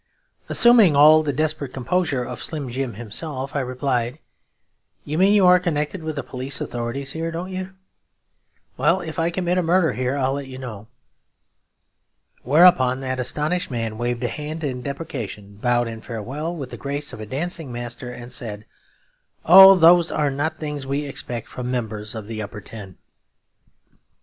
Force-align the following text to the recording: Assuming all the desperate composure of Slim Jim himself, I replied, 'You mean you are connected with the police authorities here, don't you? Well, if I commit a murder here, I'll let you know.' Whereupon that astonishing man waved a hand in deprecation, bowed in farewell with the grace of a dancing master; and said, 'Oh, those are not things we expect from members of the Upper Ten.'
Assuming 0.49 0.95
all 0.95 1.21
the 1.21 1.31
desperate 1.31 1.73
composure 1.75 2.23
of 2.23 2.41
Slim 2.41 2.69
Jim 2.71 2.95
himself, 2.95 3.55
I 3.55 3.59
replied, 3.59 4.17
'You 5.03 5.19
mean 5.19 5.31
you 5.35 5.45
are 5.45 5.59
connected 5.59 6.01
with 6.01 6.15
the 6.15 6.23
police 6.23 6.59
authorities 6.59 7.11
here, 7.11 7.29
don't 7.29 7.51
you? 7.51 7.75
Well, 8.77 9.01
if 9.01 9.19
I 9.19 9.29
commit 9.29 9.59
a 9.59 9.61
murder 9.61 9.93
here, 9.93 10.17
I'll 10.17 10.33
let 10.33 10.47
you 10.47 10.57
know.' 10.57 10.87
Whereupon 12.41 13.01
that 13.01 13.19
astonishing 13.19 13.73
man 13.73 13.99
waved 13.99 14.23
a 14.23 14.27
hand 14.27 14.63
in 14.63 14.81
deprecation, 14.81 15.57
bowed 15.57 15.87
in 15.87 16.01
farewell 16.01 16.55
with 16.55 16.71
the 16.71 16.77
grace 16.77 17.13
of 17.13 17.19
a 17.19 17.27
dancing 17.27 17.71
master; 17.71 18.11
and 18.11 18.33
said, 18.33 18.65
'Oh, 19.45 19.75
those 19.75 20.11
are 20.11 20.31
not 20.31 20.57
things 20.57 20.87
we 20.87 21.05
expect 21.05 21.47
from 21.47 21.69
members 21.69 22.15
of 22.15 22.25
the 22.25 22.41
Upper 22.41 22.59
Ten.' 22.61 22.97